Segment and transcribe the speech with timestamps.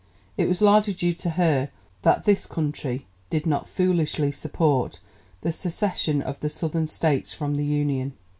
[0.35, 1.69] It was largely due to her
[2.01, 4.99] that this country did not foolishly support
[5.41, 8.13] the secession of the Southern States from the Union.